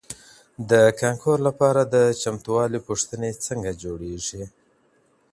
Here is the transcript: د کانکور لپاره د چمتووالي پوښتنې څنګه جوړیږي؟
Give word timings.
د 0.69 0.71
کانکور 1.01 1.37
لپاره 1.47 1.81
د 1.93 1.95
چمتووالي 2.21 2.79
پوښتنې 2.87 3.31
څنګه 3.45 3.71
جوړیږي؟ 3.83 4.43